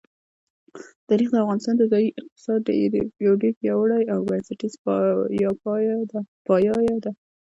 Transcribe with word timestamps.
تاریخ 1.07 1.29
د 1.31 1.35
افغانستان 1.43 1.75
د 1.77 1.83
ځایي 1.91 2.09
اقتصادونو 2.21 2.99
یو 3.25 3.33
ډېر 3.41 3.53
پیاوړی 3.61 4.03
او 4.13 4.19
بنسټیز 4.29 4.73
پایایه 6.45 6.95
دی. 7.03 7.11